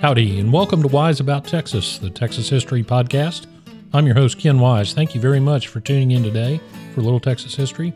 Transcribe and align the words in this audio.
Howdy, 0.00 0.40
and 0.40 0.52
welcome 0.52 0.82
to 0.82 0.88
Wise 0.88 1.20
About 1.20 1.44
Texas, 1.44 1.98
the 1.98 2.10
Texas 2.10 2.48
History 2.48 2.82
Podcast. 2.82 3.46
I'm 3.92 4.04
your 4.04 4.16
host, 4.16 4.40
Ken 4.40 4.58
Wise. 4.58 4.92
Thank 4.94 5.14
you 5.14 5.20
very 5.20 5.38
much 5.38 5.68
for 5.68 5.78
tuning 5.78 6.10
in 6.10 6.24
today 6.24 6.60
for 6.92 7.02
Little 7.02 7.20
Texas 7.20 7.54
History. 7.54 7.92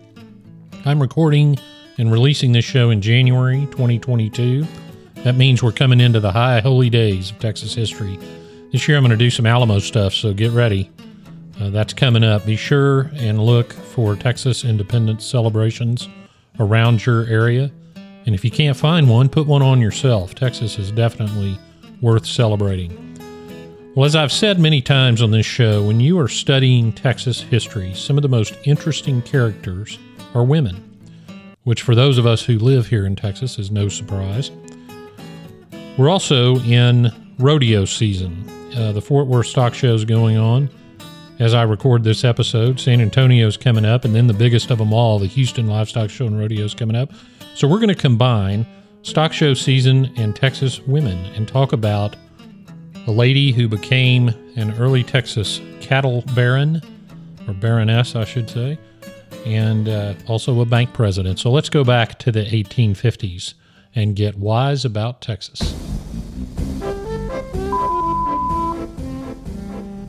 I'm 0.85 1.03
recording 1.03 1.59
and 1.99 2.13
releasing 2.13 2.53
this 2.53 2.65
show 2.65 2.91
in 2.91 3.01
January 3.01 3.67
2022. 3.73 4.65
That 5.25 5.35
means 5.35 5.65
we're 5.65 5.73
coming 5.73 6.01
into 6.01 6.21
the 6.21 6.31
high 6.31 6.61
holy 6.61 6.91
days 6.91 7.33
of 7.33 7.41
Texas 7.41 7.75
history. 7.75 8.21
This 8.71 8.87
year 8.87 8.97
I'm 8.97 9.03
going 9.03 9.11
to 9.11 9.17
do 9.17 9.31
some 9.31 9.47
Alamo 9.47 9.81
stuff, 9.81 10.15
so 10.15 10.33
get 10.33 10.53
ready. 10.53 10.93
Uh, 11.61 11.71
that's 11.71 11.95
coming 11.95 12.25
up. 12.25 12.45
Be 12.45 12.57
sure 12.57 13.11
and 13.15 13.45
look 13.45 13.73
for 13.73 14.17
Texas 14.17 14.65
independence 14.65 15.25
celebrations 15.25 16.09
around 16.59 17.05
your 17.07 17.27
area. 17.27 17.71
And 18.27 18.35
if 18.35 18.45
you 18.45 18.51
can't 18.51 18.77
find 18.77 19.09
one, 19.09 19.29
put 19.29 19.47
one 19.47 19.63
on 19.63 19.81
yourself. 19.81 20.35
Texas 20.35 20.79
is 20.79 20.91
definitely 20.91 21.59
worth 22.01 22.27
celebrating. 22.27 23.01
Well, 23.95 24.07
as 24.07 24.17
I've 24.17 24.33
said 24.33 24.59
many 24.59 24.81
times 24.81 25.23
on 25.23 25.31
this 25.31 25.47
show, 25.47 25.85
when 25.87 26.01
you 26.01 26.19
are 26.19 26.27
studying 26.27 26.93
Texas 26.93 27.41
history, 27.41 27.95
some 27.95 28.19
of 28.19 28.23
the 28.23 28.29
most 28.29 28.57
interesting 28.65 29.23
characters 29.23 29.99
are 30.35 30.43
women, 30.43 30.83
which 31.63 31.83
for 31.83 31.95
those 31.95 32.19
of 32.19 32.27
us 32.27 32.43
who 32.43 32.59
live 32.59 32.89
here 32.89 33.07
in 33.07 33.15
Texas 33.15 33.59
is 33.59 33.71
no 33.71 33.89
surprise. 33.89 34.51
We're 35.97 36.09
also 36.11 36.57
in 36.61 37.13
rodeo 37.39 37.85
season. 37.85 38.51
Uh, 38.75 38.91
the 38.91 39.01
Fort 39.01 39.29
Worth 39.29 39.47
Stock 39.47 39.75
Show 39.75 39.95
is 39.95 40.05
going 40.05 40.37
on 40.37 40.69
as 41.39 41.55
I 41.55 41.63
record 41.63 42.05
this 42.05 42.25
episode. 42.25 42.79
San 42.79 43.01
Antonio's 43.01 43.57
coming 43.57 43.85
up, 43.85 44.05
and 44.05 44.15
then 44.15 44.27
the 44.27 44.35
biggest 44.35 44.71
of 44.71 44.79
them 44.79 44.93
all, 44.93 45.19
the 45.19 45.27
Houston 45.27 45.67
Livestock 45.67 46.11
Show 46.11 46.27
and 46.27 46.39
Rodeo, 46.39 46.65
is 46.65 46.75
coming 46.75 46.97
up. 46.97 47.11
So 47.55 47.69
we're 47.69 47.79
going 47.79 47.89
to 47.89 47.95
combine 47.95 48.67
stock 49.03 49.33
show 49.33 49.55
season 49.55 50.13
and 50.17 50.35
Texas 50.35 50.81
women 50.81 51.19
and 51.35 51.47
talk 51.47 51.73
about 51.73 52.17
a 53.07 53.11
lady 53.11 53.53
who 53.53 53.69
became 53.69 54.29
an 54.57 54.73
early 54.79 55.03
Texas 55.03 55.61
cattle 55.81 56.23
baron, 56.35 56.81
or 57.47 57.55
baroness, 57.55 58.17
I 58.17 58.25
should 58.25 58.49
say, 58.49 58.79
and 59.45 59.89
uh, 59.89 60.15
also 60.27 60.61
a 60.61 60.65
bank 60.65 60.95
president. 60.95 61.39
So 61.39 61.51
let's 61.51 61.69
go 61.69 61.85
back 61.85 62.19
to 62.21 62.33
the 62.33 62.45
1850s 62.45 63.55
and 63.95 64.17
get 64.17 64.37
wise 64.37 64.85
about 64.85 65.21
Texas. 65.21 65.75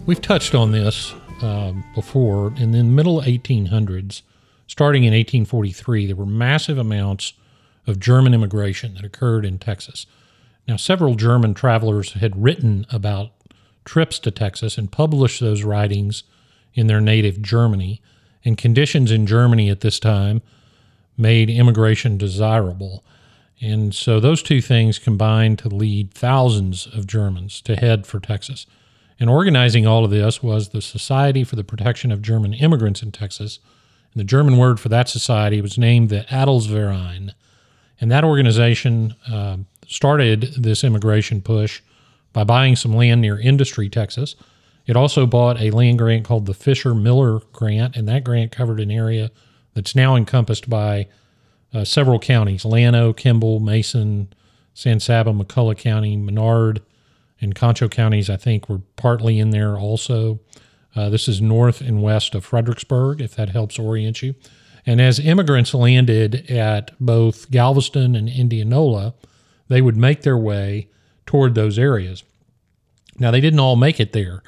We've 0.05 0.21
touched 0.21 0.53
on 0.53 0.71
this 0.71 1.15
um, 1.41 1.83
before. 1.95 2.53
In 2.57 2.71
the 2.71 2.83
middle 2.83 3.21
1800s, 3.21 4.21
starting 4.67 5.03
in 5.03 5.13
1843, 5.13 6.05
there 6.05 6.15
were 6.15 6.27
massive 6.27 6.77
amounts 6.77 7.33
of 7.87 7.99
German 7.99 8.35
immigration 8.35 8.93
that 8.93 9.03
occurred 9.03 9.45
in 9.45 9.57
Texas. 9.57 10.05
Now, 10.67 10.75
several 10.75 11.15
German 11.15 11.55
travelers 11.55 12.13
had 12.13 12.41
written 12.41 12.85
about 12.91 13.31
trips 13.83 14.19
to 14.19 14.29
Texas 14.29 14.77
and 14.77 14.91
published 14.91 15.39
those 15.39 15.63
writings 15.63 16.23
in 16.75 16.85
their 16.85 17.01
native 17.01 17.41
Germany, 17.41 17.99
and 18.43 18.59
conditions 18.59 19.09
in 19.09 19.25
Germany 19.25 19.71
at 19.71 19.81
this 19.81 19.99
time 19.99 20.43
made 21.17 21.49
immigration 21.49 22.15
desirable. 22.15 23.03
And 23.59 23.95
so 23.95 24.19
those 24.19 24.43
two 24.43 24.61
things 24.61 24.99
combined 24.99 25.57
to 25.59 25.69
lead 25.69 26.13
thousands 26.13 26.85
of 26.85 27.07
Germans 27.07 27.59
to 27.61 27.75
head 27.75 28.05
for 28.05 28.19
Texas. 28.19 28.67
And 29.19 29.29
organizing 29.29 29.87
all 29.87 30.03
of 30.03 30.11
this 30.11 30.43
was 30.43 30.69
the 30.69 30.81
Society 30.81 31.43
for 31.43 31.55
the 31.55 31.63
Protection 31.63 32.11
of 32.11 32.21
German 32.21 32.53
Immigrants 32.53 33.01
in 33.01 33.11
Texas. 33.11 33.59
And 34.13 34.19
the 34.19 34.25
German 34.25 34.57
word 34.57 34.79
for 34.79 34.89
that 34.89 35.07
society 35.07 35.61
was 35.61 35.77
named 35.77 36.09
the 36.09 36.25
Adelsverein. 36.29 37.31
And 37.99 38.11
that 38.11 38.25
organization 38.25 39.15
uh, 39.31 39.57
started 39.87 40.53
this 40.57 40.83
immigration 40.83 41.41
push 41.41 41.81
by 42.33 42.43
buying 42.43 42.75
some 42.75 42.93
land 42.93 43.21
near 43.21 43.39
Industry, 43.39 43.89
Texas. 43.89 44.35
It 44.85 44.97
also 44.97 45.25
bought 45.25 45.59
a 45.59 45.71
land 45.71 45.97
grant 45.97 46.25
called 46.25 46.45
the 46.45 46.53
Fisher 46.53 46.93
Miller 46.93 47.39
Grant, 47.53 47.95
and 47.95 48.07
that 48.07 48.23
grant 48.23 48.51
covered 48.51 48.79
an 48.79 48.91
area 48.91 49.31
that's 49.73 49.95
now 49.95 50.15
encompassed 50.15 50.69
by 50.69 51.07
uh, 51.73 51.83
several 51.83 52.19
counties 52.19 52.65
Llano, 52.65 53.13
Kimble, 53.13 53.59
Mason, 53.59 54.31
San 54.73 54.99
Saba, 54.99 55.31
McCulloch 55.31 55.77
County, 55.77 56.15
Menard, 56.17 56.81
and 57.41 57.55
Concho 57.55 57.87
counties, 57.87 58.29
I 58.29 58.37
think, 58.37 58.69
were 58.69 58.81
partly 58.95 59.39
in 59.39 59.49
there 59.49 59.77
also. 59.77 60.39
Uh, 60.95 61.09
this 61.09 61.27
is 61.27 61.41
north 61.41 61.81
and 61.81 62.01
west 62.01 62.33
of 62.35 62.45
Fredericksburg, 62.45 63.21
if 63.21 63.35
that 63.35 63.49
helps 63.49 63.77
orient 63.77 64.21
you. 64.21 64.35
And 64.85 65.01
as 65.01 65.19
immigrants 65.19 65.73
landed 65.73 66.49
at 66.49 66.91
both 66.99 67.51
Galveston 67.51 68.15
and 68.15 68.29
Indianola, 68.29 69.13
they 69.67 69.81
would 69.81 69.97
make 69.97 70.21
their 70.21 70.37
way 70.37 70.87
toward 71.25 71.55
those 71.55 71.79
areas. 71.79 72.23
Now, 73.17 73.31
they 73.31 73.41
didn't 73.41 73.59
all 73.59 73.75
make 73.75 73.99
it 73.99 74.13
there. 74.13 74.43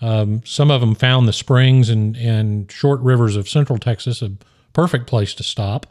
Um, 0.00 0.42
some 0.44 0.70
of 0.70 0.80
them 0.80 0.94
found 0.94 1.28
the 1.28 1.32
springs 1.32 1.88
and, 1.88 2.16
and 2.16 2.70
short 2.70 3.00
rivers 3.00 3.36
of 3.36 3.48
central 3.48 3.78
Texas 3.78 4.22
a 4.22 4.32
perfect 4.72 5.06
place 5.06 5.34
to 5.34 5.42
stop. 5.42 5.86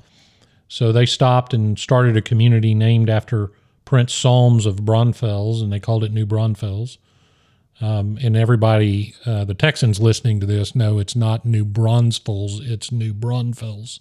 So 0.68 0.92
they 0.92 1.06
stopped 1.06 1.54
and 1.54 1.78
started 1.78 2.18
a 2.18 2.22
community 2.22 2.74
named 2.74 3.10
after 3.10 3.52
Prince 3.94 4.16
Solms 4.16 4.66
of 4.66 4.78
Braunfels, 4.78 5.62
and 5.62 5.72
they 5.72 5.80
called 5.80 6.04
it 6.04 6.12
New 6.12 6.26
Braunfels. 6.26 6.98
Um, 7.80 8.18
and 8.24 8.36
everybody, 8.36 9.14
uh, 9.24 9.46
the 9.46 9.54
Texans 9.54 10.00
listening 10.00 10.40
to 10.40 10.48
this, 10.48 10.74
know 10.74 10.98
it's 10.98 11.16
not 11.16 11.46
New 11.46 11.64
Braunfels, 11.64 12.60
it's 12.60 12.92
New 12.92 13.14
Braunfels. 13.14 14.00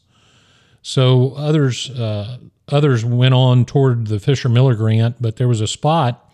So 0.80 1.34
others, 1.34 1.90
uh, 1.90 2.38
others 2.68 3.04
went 3.04 3.34
on 3.34 3.66
toward 3.66 4.06
the 4.06 4.18
Fisher 4.18 4.48
Miller 4.48 4.74
grant, 4.74 5.16
but 5.20 5.36
there 5.36 5.46
was 5.46 5.60
a 5.60 5.66
spot 5.66 6.26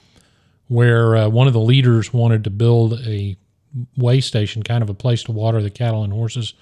where 0.68 1.16
uh, 1.16 1.28
one 1.28 1.48
of 1.48 1.52
the 1.52 1.58
leaders 1.58 2.14
wanted 2.14 2.44
to 2.44 2.50
build 2.50 3.00
a 3.08 3.36
way 3.96 4.20
station, 4.20 4.62
kind 4.62 4.84
of 4.84 4.88
a 4.88 4.94
place 4.94 5.24
to 5.24 5.32
water 5.32 5.60
the 5.60 5.68
cattle 5.68 6.04
and 6.04 6.12
horses. 6.12 6.54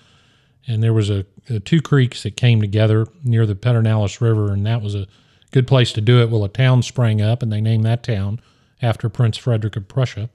And 0.67 0.83
there 0.83 0.95
was 0.95 1.11
a, 1.11 1.27
a 1.51 1.61
two 1.61 1.83
creeks 1.83 2.23
that 2.23 2.39
came 2.39 2.63
together 2.63 3.07
near 3.23 3.45
the 3.45 3.55
Pedernales 3.55 4.23
River, 4.23 4.51
and 4.51 4.65
that 4.65 4.81
was 4.81 4.95
a 4.95 5.07
good 5.53 5.67
place 5.67 5.93
to 5.93 6.01
do 6.01 6.21
it. 6.21 6.31
Well, 6.31 6.45
a 6.45 6.49
town 6.49 6.83
sprang 6.83 7.21
up, 7.21 7.43
and 7.43 7.53
they 7.53 7.61
named 7.61 7.85
that 7.85 8.03
town 8.03 8.41
after 8.83 9.09
Prince 9.09 9.37
Frederick 9.37 9.77
of 9.77 9.89
Prussia, 9.89 10.29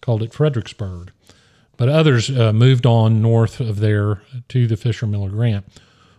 called 0.00 0.22
it 0.22 0.32
Fredericksburg. 0.32 1.12
But 1.76 1.88
others 1.88 2.30
uh, 2.30 2.52
moved 2.52 2.86
on 2.86 3.22
north 3.22 3.60
of 3.60 3.80
there 3.80 4.22
to 4.48 4.66
the 4.66 4.76
Fisher 4.76 5.06
Miller 5.06 5.30
Grant. 5.30 5.64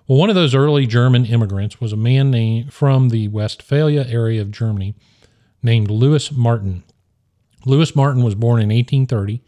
Well, 0.07 0.17
one 0.17 0.29
of 0.29 0.35
those 0.35 0.55
early 0.55 0.87
German 0.87 1.25
immigrants 1.25 1.79
was 1.79 1.93
a 1.93 1.97
man 1.97 2.31
named 2.31 2.73
from 2.73 3.09
the 3.09 3.27
Westphalia 3.27 4.05
area 4.07 4.41
of 4.41 4.51
Germany 4.51 4.95
named 5.61 5.91
Louis 5.91 6.31
Martin. 6.31 6.83
Louis 7.65 7.95
Martin 7.95 8.23
was 8.23 8.35
born 8.35 8.61
in 8.61 8.69
1830, 8.69 9.41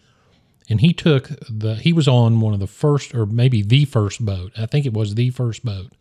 and 0.70 0.82
he 0.82 0.94
took 0.94 1.30
the 1.50 1.76
he 1.76 1.94
was 1.94 2.08
on 2.08 2.42
one 2.42 2.54
of 2.54 2.60
the 2.60 2.68
first 2.68 3.16
or 3.16 3.26
maybe 3.26 3.62
the 3.62 3.86
first 3.86 4.24
boat. 4.24 4.52
I 4.58 4.66
think 4.66 4.86
it 4.86 4.94
was 4.94 5.16
the 5.16 5.30
first 5.32 5.66
boat 5.66 5.92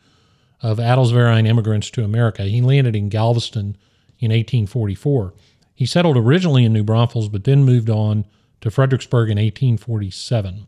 of 0.62 0.78
Adelsverein 0.78 1.46
immigrants 1.46 1.90
to 1.90 2.04
America. 2.04 2.42
He 2.44 2.60
landed 2.60 2.94
in 2.94 3.08
Galveston 3.08 3.76
in 4.18 4.30
1844. 4.30 5.34
He 5.74 5.86
settled 5.86 6.16
originally 6.16 6.64
in 6.64 6.72
New 6.72 6.84
Braunfels, 6.84 7.28
but 7.28 7.44
then 7.44 7.64
moved 7.64 7.88
on 7.88 8.26
to 8.60 8.70
Fredericksburg 8.70 9.30
in 9.30 9.38
1847. 9.38 10.66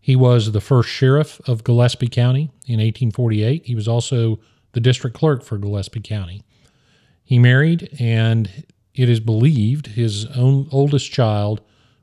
He 0.00 0.16
was 0.16 0.52
the 0.52 0.60
first 0.60 0.88
sheriff 0.88 1.40
of 1.46 1.64
Gillespie 1.64 2.08
County 2.08 2.50
in 2.66 2.80
1848. 2.80 3.64
He 3.64 3.74
was 3.74 3.88
also 3.88 4.40
the 4.72 4.80
district 4.80 5.16
clerk 5.16 5.42
for 5.42 5.58
Gillespie 5.58 6.00
County. 6.00 6.42
He 7.24 7.38
married, 7.38 7.88
and 7.98 8.64
it 8.94 9.08
is 9.08 9.20
believed 9.20 9.88
his 9.88 10.26
own 10.36 10.68
oldest 10.70 11.10
child 11.10 11.60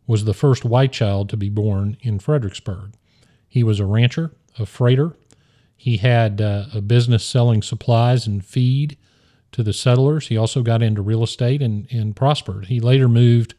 was 0.08 0.26
the 0.26 0.34
first 0.34 0.66
white 0.66 0.92
child 0.92 1.30
to 1.30 1.38
be 1.38 1.50
born 1.50 1.98
in 2.02 2.18
Fredericksburg. 2.18 2.94
He 3.48 3.64
was 3.64 3.80
a 3.80 3.86
rancher, 3.86 4.32
a 4.58 4.66
freighter, 4.66 5.16
he 5.80 5.96
had 5.96 6.42
uh, 6.42 6.66
a 6.74 6.82
business 6.82 7.24
selling 7.24 7.64
supplies 7.64 8.28
and 8.28 8.44
feed 8.44 8.98
to 9.54 9.64
the 9.64 9.72
settlers. 9.72 10.28
He 10.28 10.36
also 10.36 10.62
got 10.62 10.84
into 10.84 11.02
real 11.02 11.24
estate 11.24 11.62
and, 11.62 11.88
and 11.90 12.14
prospered. 12.14 12.66
He 12.66 12.82
later 12.82 13.08
moved 13.08 13.54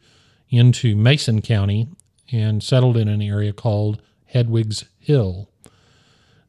into 0.47 0.95
Mason 0.95 1.41
County 1.41 1.87
and 2.31 2.61
settled 2.61 2.95
in 2.95 3.07
an 3.07 3.23
area 3.23 3.53
called 3.53 4.03
Hedwig's 4.25 4.85
Hill. 4.99 5.49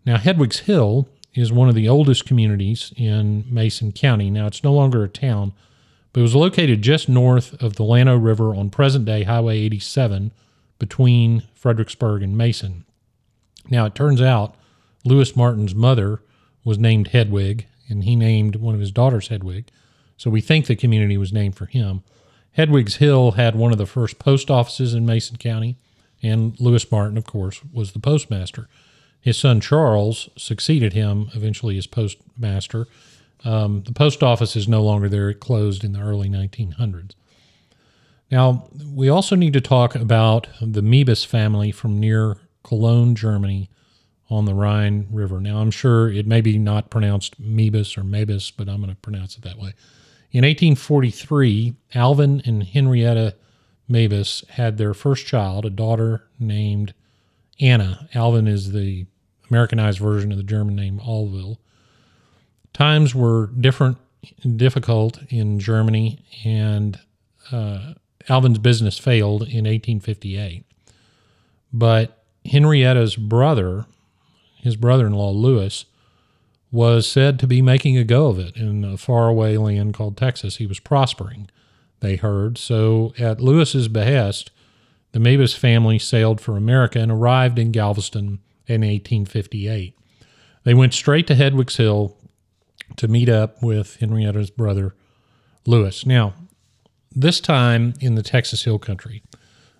Now, 0.04 0.18
Hedwig's 0.18 0.58
Hill 0.58 1.08
is 1.32 1.50
one 1.50 1.70
of 1.70 1.74
the 1.74 1.88
oldest 1.88 2.26
communities 2.26 2.92
in 2.98 3.46
Mason 3.48 3.92
County. 3.92 4.30
Now, 4.30 4.48
it's 4.48 4.62
no 4.62 4.74
longer 4.74 5.02
a 5.02 5.08
town, 5.08 5.54
but 6.12 6.20
it 6.20 6.24
was 6.24 6.34
located 6.34 6.82
just 6.82 7.08
north 7.08 7.54
of 7.62 7.76
the 7.76 7.84
Llano 7.84 8.18
River 8.18 8.54
on 8.54 8.68
present 8.68 9.06
day 9.06 9.22
Highway 9.22 9.58
87 9.60 10.32
between 10.78 11.44
Fredericksburg 11.54 12.22
and 12.22 12.36
Mason. 12.36 12.84
Now, 13.70 13.86
it 13.86 13.94
turns 13.94 14.20
out 14.20 14.54
Louis 15.04 15.34
Martin's 15.36 15.74
mother 15.74 16.22
was 16.64 16.78
named 16.78 17.08
Hedwig, 17.08 17.66
and 17.88 18.04
he 18.04 18.16
named 18.16 18.56
one 18.56 18.74
of 18.74 18.80
his 18.80 18.92
daughters 18.92 19.28
Hedwig. 19.28 19.68
So 20.16 20.30
we 20.30 20.40
think 20.40 20.66
the 20.66 20.76
community 20.76 21.16
was 21.16 21.32
named 21.32 21.56
for 21.56 21.66
him. 21.66 22.02
Hedwig's 22.52 22.96
Hill 22.96 23.32
had 23.32 23.56
one 23.56 23.72
of 23.72 23.78
the 23.78 23.86
first 23.86 24.18
post 24.18 24.50
offices 24.50 24.94
in 24.94 25.06
Mason 25.06 25.36
County, 25.36 25.78
and 26.22 26.58
Louis 26.60 26.90
Martin, 26.92 27.18
of 27.18 27.24
course, 27.24 27.60
was 27.72 27.92
the 27.92 27.98
postmaster. 27.98 28.68
His 29.20 29.36
son 29.36 29.60
Charles 29.60 30.28
succeeded 30.36 30.92
him 30.92 31.30
eventually 31.34 31.78
as 31.78 31.86
postmaster. 31.86 32.86
Um, 33.44 33.82
the 33.82 33.92
post 33.92 34.22
office 34.22 34.54
is 34.54 34.68
no 34.68 34.82
longer 34.82 35.08
there, 35.08 35.30
it 35.30 35.40
closed 35.40 35.82
in 35.82 35.92
the 35.92 36.00
early 36.00 36.28
1900s. 36.28 37.12
Now, 38.30 38.68
we 38.94 39.08
also 39.08 39.36
need 39.36 39.52
to 39.52 39.60
talk 39.60 39.94
about 39.94 40.48
the 40.60 40.80
Mebus 40.80 41.24
family 41.26 41.70
from 41.70 42.00
near 42.00 42.38
Cologne, 42.62 43.14
Germany, 43.14 43.68
on 44.32 44.46
the 44.46 44.54
Rhine 44.54 45.06
River. 45.10 45.40
Now, 45.40 45.58
I'm 45.58 45.70
sure 45.70 46.10
it 46.10 46.26
may 46.26 46.40
be 46.40 46.58
not 46.58 46.88
pronounced 46.88 47.40
Mebus 47.40 47.98
or 47.98 48.02
Mabus, 48.02 48.50
but 48.50 48.66
I'm 48.66 48.78
going 48.78 48.88
to 48.88 48.96
pronounce 48.96 49.36
it 49.36 49.42
that 49.42 49.58
way. 49.58 49.74
In 50.30 50.42
1843, 50.44 51.74
Alvin 51.94 52.40
and 52.46 52.62
Henrietta 52.62 53.36
Mebus 53.90 54.48
had 54.48 54.78
their 54.78 54.94
first 54.94 55.26
child, 55.26 55.66
a 55.66 55.70
daughter 55.70 56.24
named 56.40 56.94
Anna. 57.60 58.08
Alvin 58.14 58.46
is 58.46 58.72
the 58.72 59.04
Americanized 59.50 59.98
version 59.98 60.32
of 60.32 60.38
the 60.38 60.44
German 60.44 60.74
name 60.74 60.98
Alville. 61.00 61.58
Times 62.72 63.14
were 63.14 63.48
different, 63.48 63.98
difficult 64.56 65.20
in 65.28 65.58
Germany, 65.58 66.24
and 66.42 66.98
uh, 67.50 67.92
Alvin's 68.30 68.58
business 68.58 68.96
failed 68.96 69.42
in 69.42 69.66
1858. 69.66 70.64
But 71.70 72.24
Henrietta's 72.46 73.14
brother, 73.16 73.84
his 74.62 74.76
brother 74.76 75.06
in 75.06 75.12
law, 75.12 75.30
Louis, 75.30 75.84
was 76.70 77.06
said 77.06 77.38
to 77.38 77.46
be 77.46 77.60
making 77.60 77.98
a 77.98 78.04
go 78.04 78.28
of 78.28 78.38
it 78.38 78.56
in 78.56 78.84
a 78.84 78.96
faraway 78.96 79.56
land 79.56 79.92
called 79.92 80.16
Texas. 80.16 80.56
He 80.56 80.66
was 80.66 80.80
prospering, 80.80 81.50
they 82.00 82.16
heard. 82.16 82.56
So, 82.56 83.12
at 83.18 83.40
Louis's 83.40 83.88
behest, 83.88 84.50
the 85.10 85.18
Mebus 85.18 85.54
family 85.54 85.98
sailed 85.98 86.40
for 86.40 86.56
America 86.56 86.98
and 86.98 87.12
arrived 87.12 87.58
in 87.58 87.72
Galveston 87.72 88.38
in 88.66 88.80
1858. 88.80 89.94
They 90.64 90.74
went 90.74 90.94
straight 90.94 91.26
to 91.26 91.34
Hedwig's 91.34 91.76
Hill 91.76 92.16
to 92.96 93.08
meet 93.08 93.28
up 93.28 93.62
with 93.62 93.96
Henrietta's 93.96 94.50
brother, 94.50 94.94
Louis. 95.66 96.06
Now, 96.06 96.34
this 97.10 97.40
time 97.40 97.94
in 98.00 98.14
the 98.14 98.22
Texas 98.22 98.62
Hill 98.62 98.78
Country, 98.78 99.22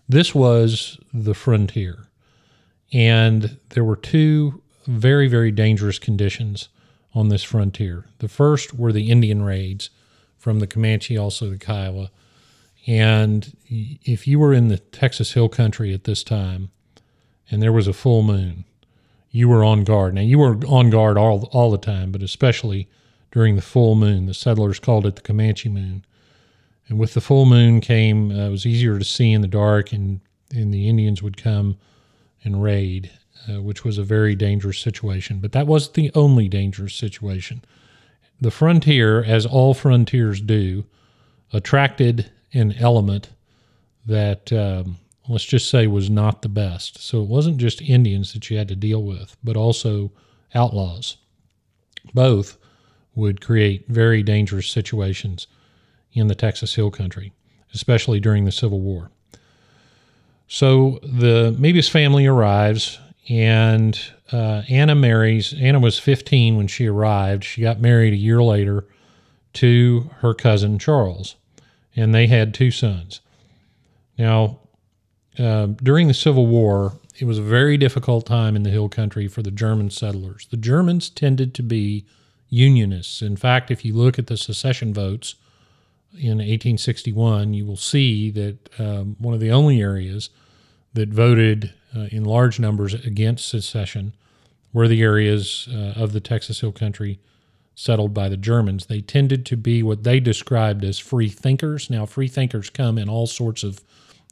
this 0.08 0.34
was 0.34 0.98
the 1.14 1.34
frontier. 1.34 2.08
And 2.92 3.58
there 3.70 3.84
were 3.84 3.96
two 3.96 4.61
very, 4.86 5.28
very 5.28 5.50
dangerous 5.50 5.98
conditions 5.98 6.68
on 7.14 7.28
this 7.28 7.42
frontier. 7.42 8.06
The 8.18 8.28
first 8.28 8.74
were 8.74 8.92
the 8.92 9.10
Indian 9.10 9.42
raids 9.42 9.90
from 10.38 10.60
the 10.60 10.66
Comanche, 10.66 11.16
also 11.16 11.50
the 11.50 11.58
Kiowa. 11.58 12.10
And 12.86 13.56
if 13.68 14.26
you 14.26 14.38
were 14.38 14.52
in 14.52 14.68
the 14.68 14.78
Texas 14.78 15.32
Hill 15.32 15.48
Country 15.48 15.94
at 15.94 16.04
this 16.04 16.24
time 16.24 16.70
and 17.50 17.62
there 17.62 17.72
was 17.72 17.86
a 17.86 17.92
full 17.92 18.22
moon, 18.22 18.64
you 19.30 19.48
were 19.48 19.64
on 19.64 19.84
guard. 19.84 20.14
Now, 20.14 20.22
you 20.22 20.38
were 20.38 20.58
on 20.66 20.90
guard 20.90 21.16
all, 21.16 21.48
all 21.52 21.70
the 21.70 21.78
time, 21.78 22.12
but 22.12 22.22
especially 22.22 22.88
during 23.30 23.56
the 23.56 23.62
full 23.62 23.94
moon. 23.94 24.26
The 24.26 24.34
settlers 24.34 24.78
called 24.78 25.06
it 25.06 25.16
the 25.16 25.22
Comanche 25.22 25.68
moon. 25.68 26.04
And 26.88 26.98
with 26.98 27.14
the 27.14 27.20
full 27.20 27.46
moon 27.46 27.80
came, 27.80 28.30
uh, 28.30 28.46
it 28.46 28.50
was 28.50 28.66
easier 28.66 28.98
to 28.98 29.04
see 29.04 29.32
in 29.32 29.40
the 29.40 29.48
dark, 29.48 29.92
and, 29.92 30.20
and 30.50 30.72
the 30.74 30.88
Indians 30.88 31.22
would 31.22 31.36
come 31.36 31.78
and 32.44 32.62
raid, 32.62 33.10
uh, 33.48 33.62
which 33.62 33.84
was 33.84 33.98
a 33.98 34.04
very 34.04 34.34
dangerous 34.34 34.78
situation. 34.78 35.38
But 35.38 35.52
that 35.52 35.66
wasn't 35.66 35.94
the 35.94 36.10
only 36.14 36.48
dangerous 36.48 36.94
situation. 36.94 37.64
The 38.40 38.50
frontier, 38.50 39.22
as 39.22 39.46
all 39.46 39.74
frontiers 39.74 40.40
do, 40.40 40.84
attracted 41.52 42.30
an 42.52 42.72
element 42.72 43.30
that, 44.06 44.52
um, 44.52 44.96
let's 45.28 45.44
just 45.44 45.70
say, 45.70 45.86
was 45.86 46.10
not 46.10 46.42
the 46.42 46.48
best. 46.48 47.00
So 47.00 47.22
it 47.22 47.28
wasn't 47.28 47.58
just 47.58 47.80
Indians 47.80 48.32
that 48.32 48.50
you 48.50 48.58
had 48.58 48.68
to 48.68 48.76
deal 48.76 49.02
with, 49.02 49.36
but 49.44 49.56
also 49.56 50.10
outlaws. 50.54 51.16
Both 52.14 52.58
would 53.14 53.40
create 53.40 53.86
very 53.88 54.22
dangerous 54.22 54.68
situations 54.68 55.46
in 56.12 56.26
the 56.26 56.34
Texas 56.34 56.74
Hill 56.74 56.90
Country, 56.90 57.32
especially 57.74 58.20
during 58.20 58.44
the 58.44 58.52
Civil 58.52 58.80
War. 58.80 59.10
So 60.48 60.98
the 61.02 61.56
Mebus 61.58 61.88
family 61.88 62.26
arrives, 62.26 62.98
and 63.28 63.98
uh, 64.32 64.62
Anna 64.68 64.94
marries. 64.94 65.54
Anna 65.54 65.78
was 65.78 65.98
15 65.98 66.56
when 66.56 66.66
she 66.66 66.86
arrived. 66.86 67.44
She 67.44 67.62
got 67.62 67.80
married 67.80 68.12
a 68.12 68.16
year 68.16 68.42
later 68.42 68.86
to 69.54 70.10
her 70.20 70.34
cousin 70.34 70.78
Charles, 70.78 71.36
and 71.94 72.14
they 72.14 72.26
had 72.26 72.54
two 72.54 72.70
sons. 72.70 73.20
Now, 74.18 74.58
uh, 75.38 75.66
during 75.66 76.08
the 76.08 76.14
Civil 76.14 76.46
War, 76.46 76.94
it 77.18 77.24
was 77.24 77.38
a 77.38 77.42
very 77.42 77.76
difficult 77.76 78.26
time 78.26 78.56
in 78.56 78.62
the 78.62 78.70
Hill 78.70 78.88
Country 78.88 79.28
for 79.28 79.42
the 79.42 79.50
German 79.50 79.90
settlers. 79.90 80.46
The 80.50 80.56
Germans 80.56 81.10
tended 81.10 81.54
to 81.54 81.62
be 81.62 82.04
Unionists. 82.48 83.22
In 83.22 83.36
fact, 83.36 83.70
if 83.70 83.84
you 83.84 83.94
look 83.94 84.18
at 84.18 84.26
the 84.26 84.36
secession 84.36 84.92
votes 84.92 85.36
in 86.12 86.38
1861, 86.38 87.54
you 87.54 87.64
will 87.64 87.78
see 87.78 88.30
that 88.30 88.68
um, 88.78 89.16
one 89.18 89.32
of 89.32 89.40
the 89.40 89.50
only 89.50 89.80
areas 89.80 90.28
that 90.92 91.08
voted 91.08 91.72
uh, 91.96 92.08
in 92.10 92.24
large 92.24 92.58
numbers 92.58 92.94
against 92.94 93.48
secession 93.48 94.14
were 94.72 94.88
the 94.88 95.02
areas 95.02 95.68
uh, 95.72 95.92
of 95.96 96.12
the 96.12 96.20
Texas 96.20 96.60
Hill 96.60 96.72
Country 96.72 97.18
settled 97.74 98.12
by 98.12 98.28
the 98.28 98.36
Germans. 98.36 98.86
They 98.86 99.00
tended 99.00 99.46
to 99.46 99.56
be 99.56 99.82
what 99.82 100.04
they 100.04 100.20
described 100.20 100.84
as 100.84 100.98
free 100.98 101.28
thinkers. 101.28 101.90
Now, 101.90 102.06
free 102.06 102.28
thinkers 102.28 102.70
come 102.70 102.98
in 102.98 103.08
all 103.08 103.26
sorts 103.26 103.62
of 103.62 103.82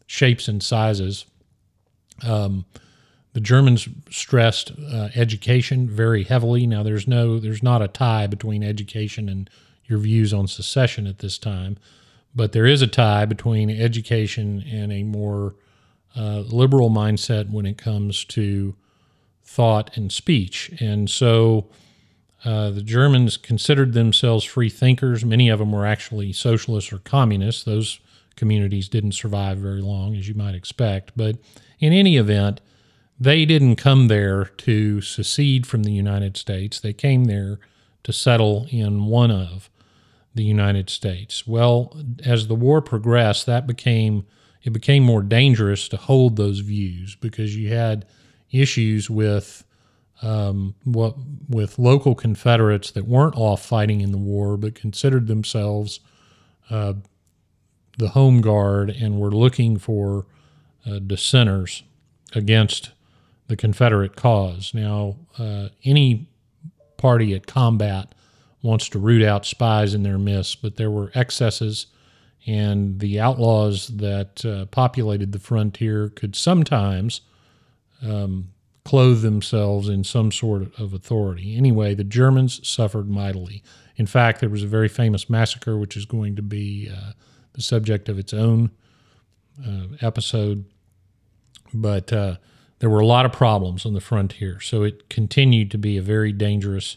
shapes 0.07 0.49
and 0.49 0.63
sizes. 0.63 1.25
Um, 2.23 2.65
the 3.33 3.41
Germans 3.41 3.89
stressed 4.11 4.73
uh, 4.93 5.09
education 5.15 5.89
very 5.89 6.25
heavily. 6.25 6.67
Now, 6.67 6.83
there's 6.83 7.07
no, 7.07 7.39
there's 7.39 7.63
not 7.63 7.83
a 7.83 7.89
tie 7.89 8.27
between 8.27 8.63
education 8.63 9.29
and 9.29 9.49
your 9.85 9.99
views 9.99 10.33
on 10.33 10.47
secession 10.47 11.07
at 11.07 11.19
this 11.19 11.39
time, 11.39 11.77
but 12.35 12.53
there 12.53 12.67
is 12.67 12.83
a 12.83 12.87
tie 12.87 13.25
between 13.25 13.71
education 13.71 14.65
and 14.71 14.93
a 14.93 15.03
more 15.03 15.55
uh, 16.17 16.41
liberal 16.41 16.91
mindset 16.91 17.51
when 17.51 17.67
it 17.67 17.79
comes 17.79 18.25
to 18.27 18.75
thought 19.45 19.97
and 19.97 20.13
speech. 20.13 20.71
And 20.81 21.11
so 21.11 21.69
uh, 22.45 22.71
the 22.71 22.83
Germans 22.83 23.37
considered 23.37 23.93
themselves 23.93 24.45
free 24.45 24.71
thinkers. 24.71 25.25
Many 25.25 25.49
of 25.49 25.59
them 25.59 25.73
were 25.73 25.87
actually 25.87 26.33
socialists 26.33 26.93
or 26.93 26.99
communists. 26.99 27.65
Those 27.65 28.01
communities 28.37 28.89
didn't 28.89 29.13
survive 29.13 29.59
very 29.59 29.83
long, 29.83 30.17
as 30.17 30.29
you 30.29 30.35
might 30.35 30.55
expect. 30.55 31.13
But 31.17 31.37
in 31.79 31.93
any 31.93 32.17
event, 32.17 32.61
they 33.19 33.45
didn't 33.45 33.77
come 33.77 34.09
there 34.09 34.47
to 34.59 35.01
secede 35.03 35.67
from 35.67 35.83
the 35.83 35.93
United 35.93 36.37
States. 36.37 36.81
They 36.81 36.95
came 36.95 37.25
there 37.25 37.59
to 38.05 38.13
settle 38.13 38.67
in 38.71 39.05
one 39.07 39.31
of 39.31 39.69
the 40.35 40.45
United 40.45 40.89
States. 40.89 41.47
Well, 41.47 41.95
as 42.25 42.47
the 42.47 42.55
war 42.55 42.81
progressed, 42.81 43.45
that 43.47 43.67
became 43.67 44.25
it 44.63 44.73
became 44.73 45.03
more 45.03 45.23
dangerous 45.23 45.89
to 45.89 45.97
hold 45.97 46.37
those 46.37 46.61
views 46.61 47.17
because 47.17 47.57
you 47.57 47.69
had 47.69 48.07
issues 48.51 49.09
with 49.09 49.65
um, 50.23 50.75
what 50.85 51.15
with 51.49 51.79
local 51.79 52.15
Confederates 52.15 52.91
that 52.91 53.07
weren't 53.07 53.37
off 53.37 53.65
fighting 53.65 54.01
in 54.01 54.13
the 54.13 54.19
war 54.19 54.57
but 54.57 54.75
considered 54.75 55.27
themselves 55.27 56.01
uh, 56.69 56.95
the 57.99 58.11
home 58.11 58.41
guard 58.41 58.91
and 58.91 59.19
were 59.19 59.31
looking 59.31 59.79
for 59.79 60.27
uh, 60.87 60.99
dissenters 60.99 61.83
against 62.35 62.91
the 63.49 63.57
Confederate 63.57 64.17
cause. 64.17 64.73
Now, 64.73 65.17
uh, 65.39 65.69
any 65.85 66.29
party 66.97 67.35
at 67.35 67.47
combat 67.47 68.15
wants 68.63 68.89
to 68.91 68.99
root 68.99 69.23
out 69.23 69.47
spies 69.47 69.95
in 69.95 70.03
their 70.03 70.19
midst, 70.19 70.63
but 70.63 70.77
there 70.77 70.91
were 70.91 71.11
excesses, 71.15 71.87
and 72.47 73.01
the 73.01 73.21
outlaws 73.21 73.89
that 73.89 74.45
uh, 74.45 74.65
populated 74.67 75.33
the 75.33 75.39
frontier 75.39 76.09
could 76.09 76.35
sometimes 76.35 77.21
um, 78.03 78.51
clothe 78.85 79.23
themselves 79.23 79.89
in 79.89 80.05
some 80.05 80.33
sort 80.33 80.63
of 80.79 80.95
authority. 80.95 81.57
Anyway, 81.57 81.95
the 81.95 82.05
Germans 82.05 82.67
suffered 82.67 83.09
mightily. 83.09 83.63
In 83.97 84.07
fact, 84.07 84.41
there 84.41 84.49
was 84.49 84.63
a 84.63 84.67
very 84.67 84.89
famous 84.89 85.29
massacre, 85.29 85.77
which 85.77 85.97
is 85.97 86.07
going 86.07 86.37
to 86.37 86.43
be 86.43 86.91
uh, 86.91 87.13
the 87.53 87.63
subject 87.63 88.09
of 88.09 88.19
its 88.19 88.33
own 88.33 88.71
uh, 89.67 89.87
episode. 90.01 90.65
But 91.75 92.13
uh, 92.13 92.37
there 92.79 92.91
were 92.91 93.01
a 93.01 93.07
lot 93.07 93.27
of 93.27 93.33
problems 93.33 93.85
on 93.85 93.93
the 93.93 94.01
frontier, 94.01 94.61
so 94.61 94.83
it 94.83 95.11
continued 95.11 95.71
to 95.73 95.79
be 95.79 95.99
a 95.99 96.03
very 96.03 96.33
dangerous 96.33 96.97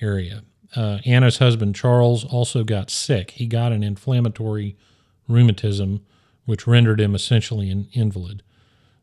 area. 0.00 0.42
Uh, 0.74 0.98
Anna's 1.04 1.38
husband, 1.38 1.74
Charles, 1.74 2.24
also 2.24 2.64
got 2.64 2.90
sick. 2.90 3.32
He 3.32 3.46
got 3.46 3.72
an 3.72 3.82
inflammatory 3.82 4.76
rheumatism, 5.28 6.04
which 6.44 6.66
rendered 6.66 7.00
him 7.00 7.14
essentially 7.14 7.70
an 7.70 7.88
invalid. 7.92 8.42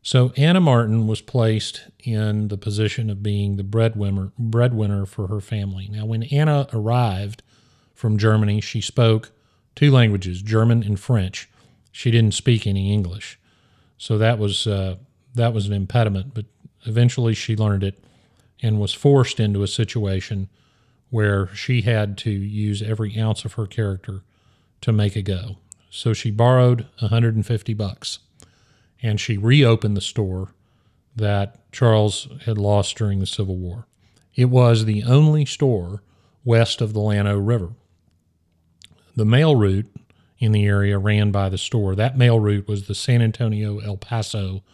So 0.02 0.32
Anna 0.36 0.60
Martin 0.60 1.06
was 1.06 1.22
placed 1.22 1.84
in 2.00 2.48
the 2.48 2.58
position 2.58 3.08
of 3.08 3.22
being 3.22 3.56
the 3.56 3.64
breadwinner, 3.64 4.32
breadwinner 4.38 5.06
for 5.06 5.28
her 5.28 5.40
family. 5.40 5.88
Now, 5.90 6.04
when 6.04 6.24
Anna 6.24 6.68
arrived 6.74 7.42
from 7.94 8.18
Germany, 8.18 8.60
she 8.60 8.82
spoke 8.82 9.30
two 9.74 9.90
languages, 9.90 10.42
German 10.42 10.82
and 10.82 11.00
French. 11.00 11.48
She 11.90 12.10
didn't 12.10 12.34
speak 12.34 12.66
any 12.66 12.92
English, 12.92 13.38
so 13.96 14.18
that 14.18 14.38
was 14.38 14.66
uh, 14.66 14.96
that 15.34 15.54
was 15.54 15.66
an 15.66 15.72
impediment, 15.72 16.34
but 16.34 16.44
eventually 16.84 17.34
she 17.34 17.56
learned 17.56 17.82
it 17.82 18.02
and 18.62 18.80
was 18.80 18.92
forced 18.92 19.40
into 19.40 19.62
a 19.62 19.68
situation 19.68 20.48
where 21.14 21.46
she 21.54 21.82
had 21.82 22.18
to 22.18 22.28
use 22.28 22.82
every 22.82 23.16
ounce 23.16 23.44
of 23.44 23.52
her 23.52 23.68
character 23.68 24.24
to 24.80 24.90
make 24.90 25.14
a 25.14 25.22
go. 25.22 25.58
So 25.88 26.12
she 26.12 26.32
borrowed 26.32 26.88
150 26.98 27.72
bucks 27.74 28.18
and 29.00 29.20
she 29.20 29.36
reopened 29.36 29.96
the 29.96 30.00
store 30.00 30.48
that 31.14 31.70
Charles 31.70 32.26
had 32.46 32.58
lost 32.58 32.96
during 32.96 33.20
the 33.20 33.26
Civil 33.26 33.56
War. 33.56 33.86
It 34.34 34.46
was 34.46 34.86
the 34.86 35.04
only 35.04 35.44
store 35.44 36.02
west 36.44 36.80
of 36.80 36.94
the 36.94 36.98
Llano 36.98 37.38
River. 37.38 37.74
The 39.14 39.24
mail 39.24 39.54
route 39.54 39.86
in 40.40 40.50
the 40.50 40.66
area 40.66 40.98
ran 40.98 41.30
by 41.30 41.48
the 41.48 41.58
store. 41.58 41.94
That 41.94 42.18
mail 42.18 42.40
route 42.40 42.66
was 42.66 42.88
the 42.88 42.94
San 42.96 43.22
Antonio 43.22 43.78
El 43.78 43.98
Paso 43.98 44.64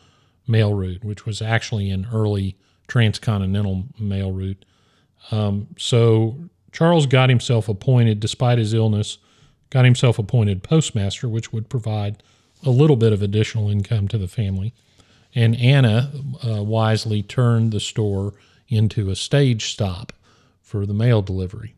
mail 0.46 0.72
route, 0.72 1.04
which 1.04 1.26
was 1.26 1.42
actually 1.42 1.90
an 1.90 2.06
early 2.10 2.56
transcontinental 2.88 3.88
mail 3.98 4.32
route. 4.32 4.64
Um, 5.30 5.68
so 5.78 6.36
Charles 6.72 7.06
got 7.06 7.28
himself 7.28 7.68
appointed, 7.68 8.20
despite 8.20 8.58
his 8.58 8.74
illness, 8.74 9.18
got 9.70 9.84
himself 9.84 10.18
appointed 10.18 10.62
postmaster, 10.62 11.28
which 11.28 11.52
would 11.52 11.68
provide 11.68 12.22
a 12.64 12.70
little 12.70 12.96
bit 12.96 13.12
of 13.12 13.22
additional 13.22 13.70
income 13.70 14.08
to 14.08 14.18
the 14.18 14.28
family. 14.28 14.74
And 15.34 15.56
Anna 15.56 16.10
uh, 16.46 16.62
wisely 16.62 17.22
turned 17.22 17.72
the 17.72 17.80
store 17.80 18.34
into 18.68 19.10
a 19.10 19.16
stage 19.16 19.70
stop 19.72 20.12
for 20.60 20.86
the 20.86 20.94
mail 20.94 21.22
delivery. 21.22 21.74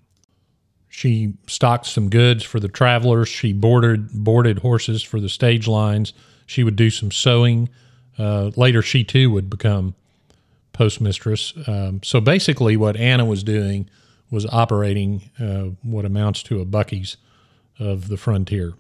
She 0.89 1.35
stocked 1.47 1.87
some 1.87 2.11
goods 2.11 2.45
for 2.45 2.61
the 2.61 2.69
travelers. 2.69 3.29
She 3.29 3.53
boarded 3.55 4.11
boarded 4.13 4.59
horses 4.59 5.03
for 5.03 5.21
the 5.21 5.29
stage 5.29 5.67
lines. 5.67 6.13
She 6.45 6.65
would 6.65 6.77
do 6.77 6.91
some 6.91 7.11
sewing. 7.11 7.71
Uh, 8.19 8.51
later, 8.57 8.83
she 8.83 9.03
too 9.03 9.31
would 9.31 9.49
become 9.49 9.95
postmistress. 10.73 11.69
Um, 11.69 12.01
so 12.03 12.21
basically, 12.21 12.77
what 12.77 12.97
Anna 12.97 13.25
was 13.25 13.43
doing 13.43 13.89
was 14.31 14.47
operating 14.47 15.31
uh, 15.39 15.75
what 15.83 16.05
amounts 16.05 16.43
to 16.45 16.61
a 16.61 16.67
Buc-ee's 16.67 17.17
of 17.79 18.09
the 18.09 18.17
frontier. 18.17 18.73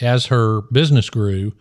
As 0.00 0.26
her 0.26 0.62
business 0.72 1.10
grew, 1.10 1.52